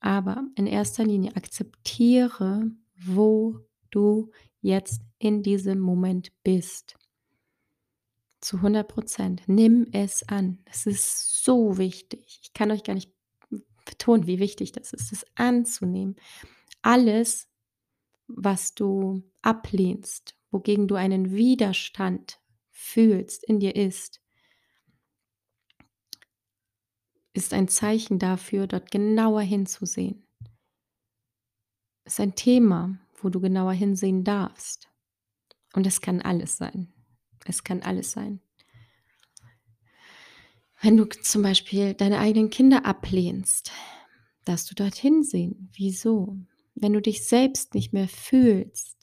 Aber 0.01 0.45
in 0.57 0.67
erster 0.67 1.05
Linie 1.05 1.37
akzeptiere, 1.37 2.71
wo 2.97 3.61
du 3.91 4.31
jetzt 4.61 5.03
in 5.19 5.43
diesem 5.43 5.79
Moment 5.79 6.33
bist. 6.43 6.97
Zu 8.41 8.59
100% 8.59 9.43
Nimm 9.47 9.87
es 9.93 10.29
an. 10.29 10.59
Es 10.65 10.87
ist 10.87 11.45
so 11.45 11.79
wichtig. 11.79 12.41
Ich 12.43 12.53
kann 12.53 12.73
euch 12.73 12.83
gar 12.83 12.95
nicht 12.95 13.13
betonen, 13.85 14.27
wie 14.27 14.41
wichtig 14.41 14.73
das 14.73 14.93
ist, 14.93 15.13
es 15.13 15.25
anzunehmen. 15.37 16.17
Alles, 16.83 17.49
was 18.27 18.75
du 18.75 19.23
ablehnst, 19.43 20.35
wogegen 20.53 20.87
du 20.87 20.95
einen 20.95 21.33
Widerstand 21.33 22.41
fühlst, 22.71 23.43
in 23.43 23.59
dir 23.59 23.75
ist 23.75 24.23
ist 27.35 27.55
ein 27.55 27.69
Zeichen 27.69 28.19
dafür, 28.19 28.67
dort 28.67 28.91
genauer 28.91 29.43
hinzusehen. 29.43 30.27
Ist 32.05 32.21
ein 32.21 32.35
Thema, 32.35 32.99
wo 33.21 33.29
du 33.29 33.41
genauer 33.41 33.73
hinsehen 33.73 34.25
darfst. 34.25 34.91
Und 35.73 35.87
es 35.87 36.01
kann 36.01 36.21
alles 36.21 36.57
sein. 36.57 36.93
Es 37.47 37.65
kann 37.65 37.81
alles 37.83 38.13
sein. 38.13 38.41
Wenn 40.81 40.97
du 40.97 41.07
zum 41.07 41.43
Beispiel 41.43 41.95
deine 41.95 42.19
eigenen 42.19 42.51
Kinder 42.51 42.85
ablehnst, 42.85 43.71
darfst 44.45 44.71
du 44.71 44.75
dorthin 44.75 45.23
sehen. 45.23 45.71
Wieso? 45.75 46.37
Wenn 46.75 46.93
du 46.93 47.01
dich 47.01 47.25
selbst 47.25 47.75
nicht 47.75 47.93
mehr 47.93 48.09
fühlst, 48.09 49.02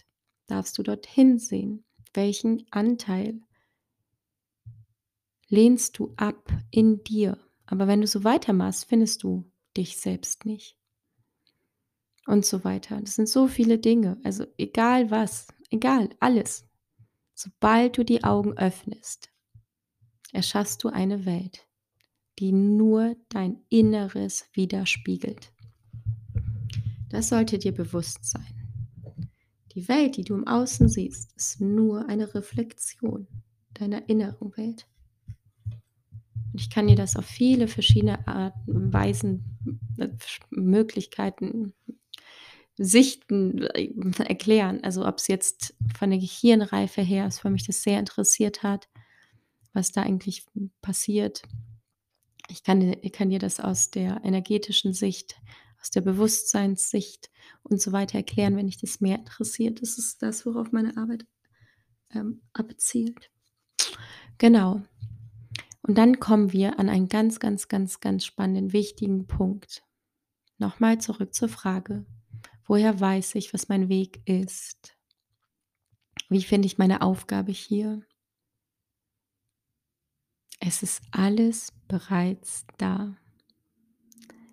darfst 0.49 0.77
du 0.77 0.83
dorthin 0.83 1.39
sehen. 1.39 1.83
Welchen 2.13 2.65
Anteil 2.71 3.41
lehnst 5.47 5.97
du 5.99 6.13
ab 6.17 6.51
in 6.71 7.03
dir? 7.03 7.37
Aber 7.65 7.87
wenn 7.87 8.01
du 8.01 8.07
so 8.07 8.23
weitermachst, 8.23 8.85
findest 8.85 9.23
du 9.23 9.49
dich 9.77 9.97
selbst 9.97 10.45
nicht. 10.45 10.75
Und 12.25 12.45
so 12.45 12.63
weiter. 12.63 12.99
Das 13.01 13.15
sind 13.15 13.29
so 13.29 13.47
viele 13.47 13.77
Dinge. 13.77 14.19
Also 14.23 14.45
egal 14.57 15.11
was, 15.11 15.47
egal, 15.69 16.09
alles. 16.19 16.67
Sobald 17.33 17.97
du 17.97 18.03
die 18.03 18.23
Augen 18.23 18.57
öffnest, 18.57 19.29
erschaffst 20.33 20.83
du 20.83 20.89
eine 20.89 21.25
Welt, 21.25 21.67
die 22.37 22.51
nur 22.51 23.15
dein 23.29 23.63
Inneres 23.69 24.45
widerspiegelt. 24.53 25.53
Das 27.09 27.29
sollte 27.29 27.57
dir 27.57 27.73
bewusst 27.73 28.25
sein. 28.25 28.58
Die 29.79 29.88
Welt, 29.88 30.17
die 30.17 30.25
du 30.25 30.36
im 30.36 30.45
Außen 30.45 30.89
siehst, 30.89 31.31
ist 31.38 31.62
nur 31.62 32.09
eine 32.09 32.36
Reflexion 32.36 33.27
deiner 33.74 34.09
inneren 34.09 34.51
Welt. 34.57 34.86
Und 36.51 36.59
ich 36.59 36.69
kann 36.69 36.88
dir 36.88 36.98
das 36.98 37.15
auf 37.15 37.24
viele 37.24 37.69
verschiedene 37.69 38.27
Arten, 38.27 38.91
Weisen, 38.91 39.79
äh, 39.98 40.09
Möglichkeiten, 40.50 41.71
Sichten 42.75 43.67
äh, 43.67 43.89
erklären. 44.17 44.83
Also 44.83 45.07
ob 45.07 45.19
es 45.19 45.29
jetzt 45.29 45.74
von 45.98 46.09
der 46.09 46.19
Gehirnreife 46.19 47.01
her 47.01 47.25
ist, 47.25 47.45
weil 47.45 47.53
mich 47.53 47.65
das 47.65 47.81
sehr 47.81 48.00
interessiert 48.00 48.63
hat, 48.63 48.89
was 49.71 49.93
da 49.93 50.01
eigentlich 50.01 50.45
passiert. 50.81 51.43
Ich 52.50 52.63
kann, 52.63 52.81
ich 53.01 53.13
kann 53.13 53.29
dir 53.29 53.39
das 53.39 53.62
aus 53.62 53.91
der 53.91 54.25
energetischen 54.25 54.91
Sicht, 54.91 55.38
aus 55.81 55.89
der 55.89 56.01
Bewusstseinssicht 56.01 57.29
und 57.63 57.81
so 57.81 57.91
weiter 57.91 58.17
erklären, 58.17 58.55
wenn 58.55 58.67
dich 58.67 58.77
das 58.77 59.01
mehr 59.01 59.19
interessiert. 59.19 59.81
Das 59.81 59.98
ist 59.98 60.21
das, 60.21 60.45
worauf 60.45 60.71
meine 60.71 60.98
Arbeit 60.98 61.25
ähm, 62.13 62.41
abzielt. 62.53 63.31
Genau. 64.38 64.81
Und 65.81 65.98
dann 65.98 66.19
kommen 66.19 66.51
wir 66.51 66.79
an 66.79 66.89
einen 66.89 67.07
ganz, 67.07 67.39
ganz, 67.39 67.67
ganz, 67.67 68.00
ganz 68.00 68.25
spannenden, 68.25 68.74
wichtigen 68.74 69.27
Punkt. 69.27 69.83
Nochmal 70.57 71.00
zurück 71.00 71.33
zur 71.33 71.50
Frage, 71.50 72.05
woher 72.65 73.00
weiß 73.00 73.36
ich, 73.36 73.53
was 73.53 73.69
mein 73.69 73.89
Weg 73.89 74.21
ist? 74.25 74.98
Wie 76.27 76.43
finde 76.43 76.67
ich 76.67 76.77
meine 76.77 77.01
Aufgabe 77.01 77.51
hier? 77.51 78.03
Es 80.59 80.83
ist 80.83 81.01
alles 81.12 81.71
bereits 81.88 82.65
da. 82.77 83.15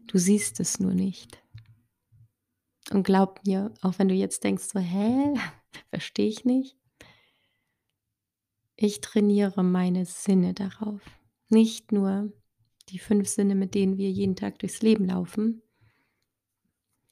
Du 0.06 0.18
siehst 0.18 0.60
es 0.60 0.80
nur 0.80 0.94
nicht. 0.94 1.42
Und 2.90 3.02
glaub 3.02 3.44
mir, 3.44 3.74
auch 3.82 3.98
wenn 3.98 4.08
du 4.08 4.14
jetzt 4.14 4.44
denkst, 4.44 4.64
so, 4.64 4.78
hä, 4.78 5.34
verstehe 5.90 6.28
ich 6.28 6.44
nicht. 6.44 6.76
Ich 8.76 9.00
trainiere 9.00 9.64
meine 9.64 10.04
Sinne 10.04 10.54
darauf. 10.54 11.00
Nicht 11.48 11.92
nur 11.92 12.32
die 12.90 12.98
fünf 12.98 13.28
Sinne, 13.28 13.54
mit 13.54 13.74
denen 13.74 13.96
wir 13.96 14.10
jeden 14.10 14.36
Tag 14.36 14.58
durchs 14.58 14.82
Leben 14.82 15.06
laufen, 15.06 15.62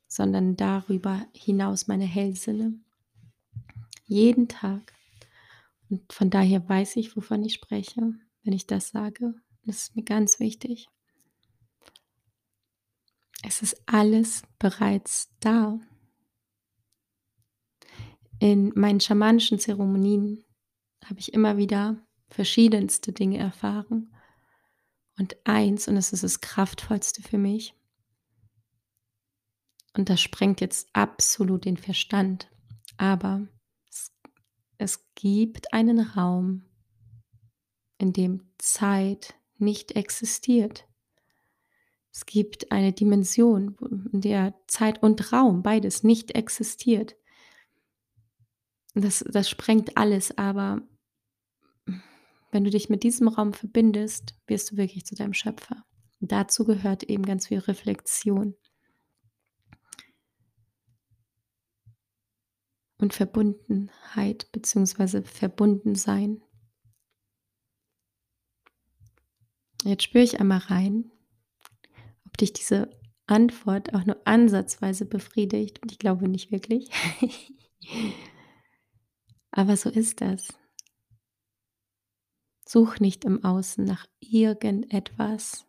sondern 0.07 0.57
darüber 0.57 1.27
hinaus 1.35 1.89
meine 1.89 2.05
Hellsinne. 2.05 2.79
Jeden 4.05 4.49
Tag. 4.49 4.93
Und 5.89 6.13
von 6.13 6.31
daher 6.31 6.69
weiß 6.69 6.97
ich, 6.97 7.17
wovon 7.17 7.43
ich 7.43 7.55
spreche, 7.55 8.15
wenn 8.43 8.53
ich 8.53 8.67
das 8.67 8.91
sage. 8.91 9.35
Das 9.65 9.77
ist 9.77 9.97
mir 9.97 10.05
ganz 10.05 10.39
wichtig. 10.39 10.89
Es 13.47 13.61
ist 13.61 13.77
alles 13.87 14.43
bereits 14.59 15.31
da. 15.41 15.79
In 18.39 18.73
meinen 18.75 19.01
schamanischen 19.01 19.59
Zeremonien 19.59 20.43
habe 21.05 21.21
ich 21.21 21.35
immer 21.35 21.57
wieder 21.59 21.97
verschiedenste 22.29 23.13
Dinge 23.13 23.39
erfahren. 23.39 24.15
Und 25.19 25.37
eins, 25.45 25.87
und 25.89 25.97
es 25.97 26.13
ist 26.13 26.25
das 26.25 26.41
Kraftvollste 26.41 27.23
für 27.23 27.39
mich, 27.39 27.75
und 29.97 30.09
das 30.09 30.21
sprengt 30.21 30.61
jetzt 30.61 30.89
absolut 30.93 31.65
den 31.67 31.77
Verstand, 31.77 32.51
aber 32.97 33.47
es, 33.89 34.13
es 34.77 35.07
gibt 35.15 35.73
einen 35.73 36.01
Raum, 36.01 36.65
in 37.99 38.13
dem 38.13 38.51
Zeit 38.59 39.35
nicht 39.57 39.93
existiert. 39.93 40.89
Es 42.15 42.27
gibt 42.27 42.71
eine 42.71 42.93
Dimension, 42.93 43.77
in 44.13 44.21
der 44.21 44.55
Zeit 44.69 45.03
und 45.03 45.33
Raum 45.33 45.65
beides 45.65 46.05
nicht 46.05 46.37
existiert. 46.37 47.17
Das, 48.95 49.25
das 49.29 49.51
sprengt 49.51 49.97
alles, 49.97 50.39
aber 50.39 50.87
wenn 52.53 52.63
du 52.63 52.71
dich 52.71 52.89
mit 52.89 53.03
diesem 53.03 53.27
Raum 53.27 53.53
verbindest, 53.53 54.37
wirst 54.47 54.71
du 54.71 54.77
wirklich 54.77 55.05
zu 55.05 55.17
deinem 55.17 55.35
Schöpfer. 55.35 55.85
Und 56.21 56.31
dazu 56.31 56.65
gehört 56.65 57.03
eben 57.03 57.25
ganz 57.25 57.49
viel 57.49 57.59
Reflexion. 57.59 58.55
Und 62.99 63.13
Verbundenheit 63.13 64.53
bzw. 64.53 65.25
Verbundensein. 65.25 66.45
Jetzt 69.83 70.05
spüre 70.05 70.23
ich 70.23 70.39
einmal 70.39 70.59
rein, 70.59 71.11
dich 72.37 72.53
diese 72.53 72.91
Antwort 73.27 73.95
auch 73.95 74.05
nur 74.05 74.21
ansatzweise 74.27 75.07
befriedigt. 75.07 75.83
Und 75.83 75.93
ich 75.93 75.99
glaube 75.99 76.29
nicht 76.29 76.51
wirklich. 76.51 76.91
Aber 79.51 79.77
so 79.77 79.89
ist 79.89 80.21
das. 80.21 80.49
Such 82.67 82.99
nicht 82.99 83.25
im 83.25 83.45
Außen 83.45 83.85
nach 83.85 84.07
irgendetwas. 84.21 85.67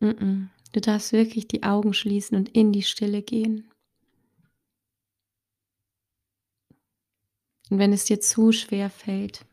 Du 0.00 0.80
darfst 0.80 1.12
wirklich 1.12 1.48
die 1.48 1.62
Augen 1.62 1.94
schließen 1.94 2.36
und 2.36 2.48
in 2.50 2.72
die 2.72 2.82
Stille 2.82 3.22
gehen. 3.22 3.70
Und 7.70 7.78
wenn 7.78 7.92
es 7.92 8.04
dir 8.04 8.20
zu 8.20 8.52
schwer 8.52 8.90
fällt, 8.90 9.44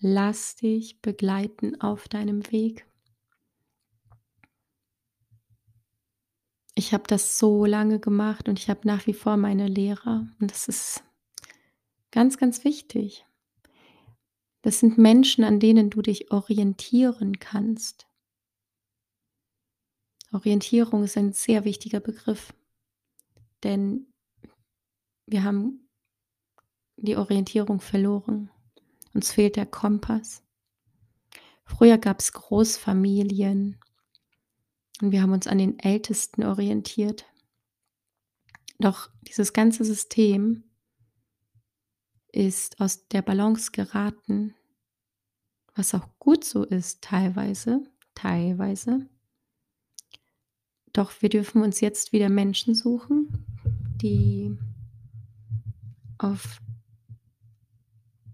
Lass 0.00 0.54
dich 0.54 1.00
begleiten 1.02 1.80
auf 1.80 2.08
deinem 2.08 2.50
Weg. 2.52 2.86
Ich 6.76 6.92
habe 6.92 7.02
das 7.08 7.38
so 7.38 7.64
lange 7.64 7.98
gemacht 7.98 8.48
und 8.48 8.60
ich 8.60 8.70
habe 8.70 8.86
nach 8.86 9.08
wie 9.08 9.12
vor 9.12 9.36
meine 9.36 9.66
Lehrer 9.66 10.28
und 10.38 10.52
das 10.52 10.68
ist 10.68 11.02
ganz, 12.12 12.38
ganz 12.38 12.62
wichtig. 12.62 13.26
Das 14.62 14.78
sind 14.78 14.98
Menschen, 14.98 15.42
an 15.42 15.58
denen 15.58 15.90
du 15.90 16.02
dich 16.02 16.30
orientieren 16.30 17.40
kannst. 17.40 18.06
Orientierung 20.30 21.02
ist 21.02 21.16
ein 21.16 21.32
sehr 21.32 21.64
wichtiger 21.64 21.98
Begriff, 21.98 22.54
denn 23.64 24.12
wir 25.26 25.42
haben 25.42 25.88
die 26.96 27.16
Orientierung 27.16 27.80
verloren. 27.80 28.50
Uns 29.14 29.32
fehlt 29.32 29.56
der 29.56 29.66
Kompass. 29.66 30.42
Früher 31.64 31.98
gab's 31.98 32.32
Großfamilien 32.32 33.78
und 35.00 35.12
wir 35.12 35.22
haben 35.22 35.32
uns 35.32 35.46
an 35.46 35.58
den 35.58 35.78
Ältesten 35.78 36.44
orientiert. 36.44 37.26
Doch 38.78 39.10
dieses 39.22 39.52
ganze 39.52 39.84
System 39.84 40.64
ist 42.32 42.80
aus 42.80 43.08
der 43.08 43.22
Balance 43.22 43.70
geraten, 43.72 44.54
was 45.74 45.94
auch 45.94 46.08
gut 46.18 46.44
so 46.44 46.64
ist 46.64 47.02
teilweise 47.02 47.82
teilweise. 48.18 49.06
Doch 50.92 51.22
wir 51.22 51.28
dürfen 51.28 51.62
uns 51.62 51.80
jetzt 51.80 52.12
wieder 52.12 52.28
Menschen 52.28 52.74
suchen, 52.74 53.46
die 54.02 54.56
auf 56.18 56.60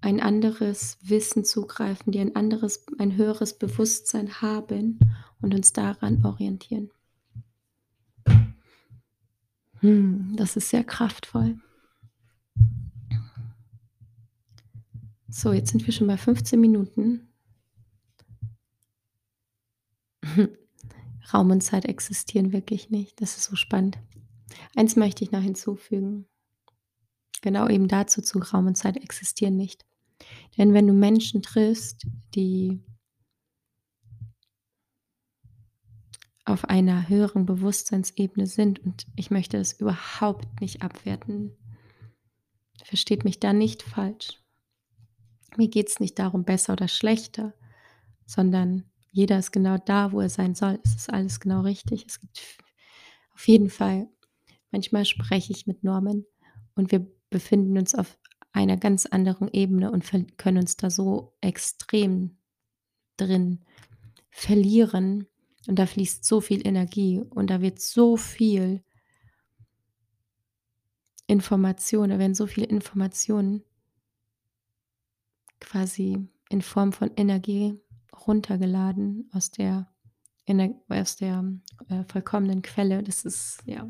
ein 0.04 0.20
anderes 0.20 0.99
Wissen 1.00 1.44
zugreifen, 1.44 2.12
die 2.12 2.20
ein 2.20 2.37
anderes 2.37 2.84
ein 2.99 3.16
höheres 3.16 3.58
Bewusstsein 3.58 4.42
haben 4.42 4.99
und 5.40 5.54
uns 5.54 5.73
daran 5.73 6.25
orientieren. 6.26 6.90
Hm, 9.80 10.37
das 10.37 10.56
ist 10.56 10.68
sehr 10.68 10.84
kraftvoll. 10.84 11.58
So, 15.28 15.52
jetzt 15.52 15.70
sind 15.70 15.87
wir 15.87 15.92
schon 15.92 16.06
bei 16.06 16.18
15 16.18 16.61
Minuten. 16.61 17.28
Raum 21.32 21.50
und 21.50 21.62
Zeit 21.62 21.87
existieren 21.87 22.52
wirklich 22.52 22.90
nicht. 22.90 23.20
Das 23.23 23.38
ist 23.38 23.44
so 23.44 23.56
spannend. 23.56 23.99
Eins 24.76 24.96
möchte 24.96 25.25
ich 25.25 25.32
noch 25.32 25.40
hinzufügen. 25.40 26.26
Genau 27.40 27.68
eben 27.68 27.88
dazu 27.88 28.20
zu 28.20 28.38
Raum 28.38 28.66
und 28.66 28.76
Zeit 28.76 28.99
existieren 28.99 29.56
nicht. 29.56 29.84
Denn 30.56 30.73
wenn 30.73 30.87
du 30.87 30.92
Menschen 30.92 31.42
triffst, 31.42 32.06
die 32.35 32.80
auf 36.44 36.66
einer 36.66 37.09
höheren 37.09 37.47
Bewusstseinsebene 37.47 38.47
sind 38.47 38.78
und 38.85 39.06
ich 39.16 39.30
möchte 39.30 39.56
das 39.56 39.73
überhaupt 39.73 40.61
nicht 40.61 40.83
abwerten. 40.83 41.56
Versteht 42.85 43.25
mich 43.25 43.40
da 43.40 43.54
nicht 43.54 43.83
falsch. 43.83 44.42
Mir 45.56 45.68
geht's 45.68 46.00
nicht 46.00 46.18
darum, 46.18 46.44
besser 46.44 46.75
oder 46.75 46.88
schlechter, 46.88 47.54
sondern 48.26 48.85
jeder 49.11 49.38
ist 49.38 49.52
genau 49.52 49.78
da, 49.78 50.12
wo 50.12 50.21
er 50.21 50.28
sein 50.28 50.54
soll. 50.54 50.80
Es 50.85 50.94
ist 50.94 51.12
alles 51.12 51.40
genau 51.40 51.62
richtig. 51.62 52.04
Es 52.06 52.21
gibt 52.21 52.42
auf 53.33 53.49
jeden 53.49 53.71
Fall 53.71 54.09
manchmal 54.75 55.04
spreche 55.04 55.52
ich 55.52 55.68
mit 55.68 55.85
Norman 55.85 56.25
und 56.75 56.90
wir 56.90 57.06
befinden 57.30 57.78
uns 57.78 57.94
auf 57.94 58.18
einer 58.54 58.76
ganz 58.76 59.04
anderen 59.04 59.49
Ebene 59.52 59.90
und 59.90 60.11
können 60.38 60.58
uns 60.58 60.76
da 60.76 60.88
so 60.88 61.37
extrem 61.40 62.38
drin 63.16 63.64
verlieren. 64.30 65.26
Und 65.66 65.78
da 65.78 65.87
fließt 65.87 66.25
so 66.25 66.40
viel 66.40 66.66
Energie 66.66 67.20
und 67.30 67.50
da 67.50 67.61
wird 67.61 67.80
so 67.80 68.16
viel 68.16 68.82
Information 71.26 72.11
da 72.11 72.18
werden 72.18 72.34
so 72.34 72.46
viele 72.46 72.66
Informationen 72.66 73.64
quasi 75.61 76.28
in 76.50 76.62
Form 76.62 76.92
von 76.92 77.11
Energie 77.16 77.80
runtergeladen 78.26 79.28
aus 79.32 79.50
der 79.50 79.90
Ener 80.46 80.75
aus 80.88 81.16
der, 81.16 81.42
äh, 81.88 82.04
vollkommenen 82.04 82.61
Quelle. 82.61 83.02
Das 83.02 83.25
ist 83.25 83.62
ja. 83.64 83.88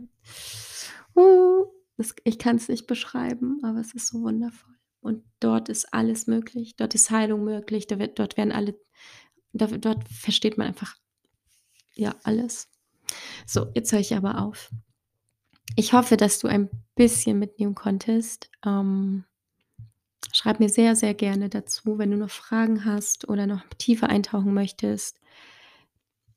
Uh, 1.16 1.66
das 1.96 2.14
ich 2.24 2.38
kann's 2.38 2.68
nicht 2.68 2.86
beschreiben, 2.86 3.60
aber 3.62 3.80
es 3.80 3.94
ist 3.94 4.08
so 4.08 4.22
wundervoll. 4.22 4.74
Und 5.00 5.22
dort 5.38 5.68
ist 5.68 5.92
alles 5.92 6.26
möglich. 6.26 6.76
Dort 6.76 6.94
ist 6.94 7.10
Heilung 7.10 7.44
möglich. 7.44 7.86
Da 7.86 7.98
wird 7.98 8.18
dort 8.18 8.36
werden 8.36 8.52
alle 8.52 8.74
da 9.54 9.66
dort 9.68 10.08
versteht 10.08 10.58
man 10.58 10.66
einfach, 10.66 10.96
ja, 11.94 12.14
alles. 12.24 12.68
So, 13.46 13.70
jetzt 13.74 13.92
höre 13.92 14.00
ich 14.00 14.14
aber 14.14 14.42
auf. 14.42 14.70
Ich 15.76 15.92
hoffe, 15.92 16.16
dass 16.16 16.40
du 16.40 16.48
ein 16.48 16.68
bisschen 16.96 17.38
mitnehmen 17.38 17.74
konntest. 17.74 18.50
Ähm, 18.66 19.24
schreib 20.32 20.60
mir 20.60 20.68
sehr, 20.68 20.96
sehr 20.96 21.14
gerne 21.14 21.48
dazu, 21.48 21.98
wenn 21.98 22.10
du 22.10 22.16
noch 22.16 22.30
Fragen 22.30 22.84
hast 22.84 23.28
oder 23.28 23.46
noch 23.46 23.62
tiefer 23.78 24.08
eintauchen 24.08 24.52
möchtest. 24.52 25.20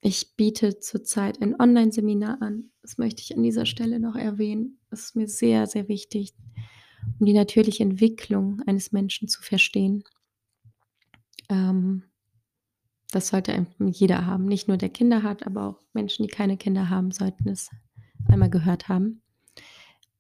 Ich 0.02 0.36
biete 0.36 0.80
zurzeit 0.80 1.42
ein 1.42 1.60
Onlineseminar 1.60 2.42
an. 2.42 2.72
Das 2.82 2.98
möchte 2.98 3.22
ich 3.22 3.36
an 3.36 3.44
dieser 3.44 3.66
Stelle 3.66 4.00
noch 4.00 4.16
erwähnen. 4.16 4.80
Das 4.90 5.02
ist 5.02 5.16
mir 5.16 5.28
sehr, 5.28 5.68
sehr 5.68 5.88
wichtig, 5.88 6.34
um 7.20 7.26
die 7.26 7.34
natürliche 7.34 7.84
Entwicklung 7.84 8.62
eines 8.68 8.92
Menschen 8.92 9.28
zu 9.28 9.42
verstehen. 9.42 10.04
Ähm, 11.50 12.04
das 13.12 13.30
sollte 13.30 13.66
jeder 13.80 14.26
haben, 14.26 14.46
nicht 14.46 14.68
nur 14.68 14.78
der 14.78 14.90
Kinder 14.90 15.24
hat, 15.24 15.48
aber 15.48 15.66
auch 15.66 15.82
Menschen, 15.94 16.24
die 16.24 16.32
keine 16.32 16.58
Kinder 16.58 16.90
haben, 16.90 17.12
sollten 17.12 17.50
es 17.50 17.70
einmal 18.28 18.50
gehört 18.50 18.90
haben. 18.90 19.22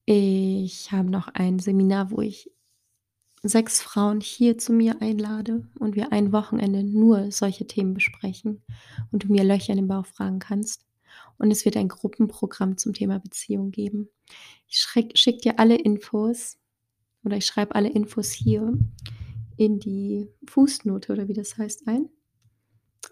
Ich 0.05 0.91
habe 0.91 1.09
noch 1.09 1.27
ein 1.27 1.59
Seminar, 1.59 2.11
wo 2.11 2.21
ich 2.21 2.49
6 3.47 3.81
Frauen 3.81 4.21
hier 4.21 4.57
zu 4.57 4.73
mir 4.73 5.01
einlade 5.01 5.67
und 5.79 5.95
wir 5.95 6.12
ein 6.12 6.31
Wochenende 6.31 6.83
nur 6.83 7.31
solche 7.31 7.67
Themen 7.67 7.93
besprechen 7.93 8.63
und 9.12 9.23
du 9.23 9.31
mir 9.31 9.43
Löcher 9.43 9.73
in 9.73 9.77
den 9.77 9.88
Bauch 9.88 10.05
fragen 10.05 10.39
kannst. 10.39 10.86
Und 11.38 11.51
es 11.51 11.65
wird 11.65 11.77
ein 11.77 11.88
Gruppenprogramm 11.88 12.77
zum 12.77 12.93
Thema 12.93 13.19
Beziehung 13.19 13.71
geben. 13.71 14.10
Ich 14.67 14.86
schicke 15.13 15.41
dir 15.41 15.60
alle 15.60 15.75
Infos 15.75 16.57
oder 17.23 17.38
ich 17.38 17.45
schreibe 17.45 17.75
alle 17.75 17.89
Infos 17.89 18.31
hier 18.31 18.77
in 19.55 19.79
die 19.79 20.27
Fußnote 20.47 21.12
oder 21.12 21.27
wie 21.27 21.33
das 21.33 21.57
heißt 21.57 21.88
ein. 21.88 22.10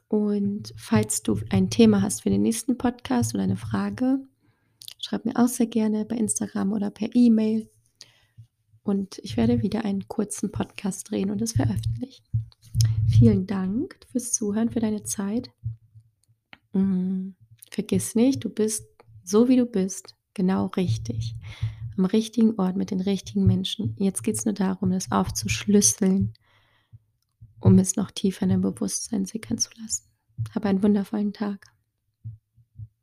Und 0.07 0.73
falls 0.77 1.23
du 1.23 1.39
ein 1.49 1.69
Thema 1.69 2.01
hast 2.01 2.21
für 2.23 2.29
den 2.29 2.41
nächsten 2.41 2.77
Podcast 2.77 3.33
oder 3.33 3.43
eine 3.43 3.57
Frage, 3.57 4.19
schreib 4.99 5.25
mir 5.25 5.35
auch 5.35 5.47
sehr 5.47 5.67
gerne 5.67 6.05
bei 6.05 6.15
Instagram 6.15 6.73
oder 6.73 6.89
per 6.89 7.09
E-Mail. 7.13 7.69
Und 8.85 9.19
ich 9.23 9.35
werde 9.35 9.61
wieder 9.61 9.83
einen 9.83 10.07
kurzen 10.07 10.53
Podcast 10.53 11.11
drehen 11.11 11.29
und 11.29 11.41
es 11.41 11.51
veröffentlichen. 11.51 12.23
Vielen 13.09 13.45
Dank 13.47 13.97
fürs 14.11 14.31
Zuhören, 14.31 14.69
für 14.69 14.79
deine 14.79 15.03
Zeit. 15.03 15.51
Mhm. 16.71 17.35
Vergiss 17.69 18.15
nicht, 18.15 18.45
du 18.45 18.49
bist 18.49 18.87
so 19.25 19.49
wie 19.49 19.57
du 19.57 19.65
bist, 19.65 20.15
genau 20.33 20.67
richtig. 20.77 21.35
Am 21.97 22.05
richtigen 22.05 22.57
Ort 22.57 22.77
mit 22.77 22.91
den 22.91 23.01
richtigen 23.01 23.45
Menschen. 23.45 23.97
Jetzt 23.99 24.23
geht 24.23 24.35
es 24.35 24.45
nur 24.45 24.53
darum, 24.53 24.91
das 24.91 25.11
aufzuschlüsseln 25.11 26.33
um 27.65 27.79
es 27.79 27.95
noch 27.95 28.11
tiefer 28.11 28.43
in 28.43 28.49
dein 28.49 28.61
Bewusstsein 28.61 29.25
sickern 29.25 29.57
zu 29.57 29.71
lassen. 29.81 30.03
Hab 30.53 30.65
einen 30.65 30.83
wundervollen 30.83 31.33
Tag. 31.33 31.65